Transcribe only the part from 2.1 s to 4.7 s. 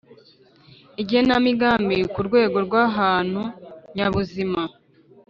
ku rwego rw ahantu nyabuzima